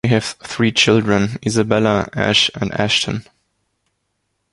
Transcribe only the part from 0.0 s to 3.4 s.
They have three children: Isabella, Josh and Ashton.